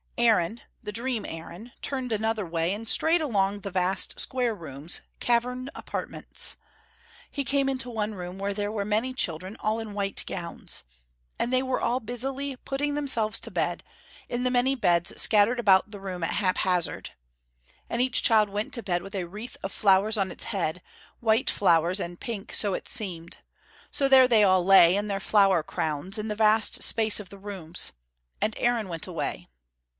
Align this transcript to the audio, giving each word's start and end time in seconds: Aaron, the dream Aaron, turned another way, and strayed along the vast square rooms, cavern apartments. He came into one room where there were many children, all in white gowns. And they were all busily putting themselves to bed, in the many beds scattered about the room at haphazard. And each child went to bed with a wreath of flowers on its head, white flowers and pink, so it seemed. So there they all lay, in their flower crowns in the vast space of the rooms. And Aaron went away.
Aaron, 0.17 0.61
the 0.83 0.91
dream 0.91 1.25
Aaron, 1.25 1.73
turned 1.81 2.11
another 2.11 2.45
way, 2.45 2.73
and 2.73 2.87
strayed 2.89 3.21
along 3.21 3.59
the 3.59 3.71
vast 3.71 4.19
square 4.19 4.53
rooms, 4.53 5.01
cavern 5.19 5.69
apartments. 5.73 6.57
He 7.29 7.43
came 7.43 7.67
into 7.69 7.89
one 7.89 8.13
room 8.13 8.37
where 8.37 8.53
there 8.53 8.71
were 8.71 8.85
many 8.85 9.13
children, 9.15 9.57
all 9.59 9.79
in 9.79 9.93
white 9.95 10.23
gowns. 10.27 10.83
And 11.39 11.51
they 11.51 11.63
were 11.63 11.81
all 11.81 11.99
busily 11.99 12.55
putting 12.55 12.93
themselves 12.93 13.39
to 13.41 13.51
bed, 13.51 13.83
in 14.29 14.43
the 14.43 14.49
many 14.51 14.75
beds 14.75 15.19
scattered 15.21 15.59
about 15.59 15.89
the 15.89 15.99
room 15.99 16.23
at 16.23 16.33
haphazard. 16.35 17.11
And 17.89 18.01
each 18.01 18.21
child 18.21 18.49
went 18.49 18.73
to 18.75 18.83
bed 18.83 19.01
with 19.01 19.15
a 19.15 19.25
wreath 19.25 19.57
of 19.63 19.71
flowers 19.71 20.17
on 20.17 20.31
its 20.31 20.45
head, 20.45 20.81
white 21.19 21.49
flowers 21.49 21.99
and 21.99 22.19
pink, 22.19 22.53
so 22.53 22.73
it 22.73 22.87
seemed. 22.87 23.37
So 23.91 24.07
there 24.07 24.27
they 24.27 24.43
all 24.43 24.63
lay, 24.63 24.95
in 24.95 25.07
their 25.07 25.19
flower 25.19 25.61
crowns 25.63 26.17
in 26.17 26.27
the 26.27 26.35
vast 26.35 26.81
space 26.83 27.19
of 27.19 27.29
the 27.29 27.39
rooms. 27.39 27.91
And 28.39 28.55
Aaron 28.57 28.87
went 28.87 29.05
away. 29.07 29.47